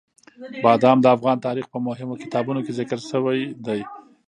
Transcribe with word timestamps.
بادام 0.63 0.97
د 1.01 1.07
افغان 1.15 1.37
تاریخ 1.47 1.65
په 1.73 1.77
مهمو 1.87 2.19
کتابونو 2.23 2.59
کې 2.65 2.77
ذکر 2.79 2.99
شوي 3.09 3.41
دي. 3.65 3.81